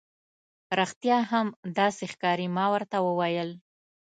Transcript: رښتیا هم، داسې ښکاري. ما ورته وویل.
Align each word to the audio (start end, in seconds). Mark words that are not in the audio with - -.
رښتیا 0.79 1.17
هم، 1.31 1.47
داسې 1.77 2.03
ښکاري. 2.11 2.47
ما 2.55 2.65
ورته 2.73 2.97
وویل. 3.05 3.49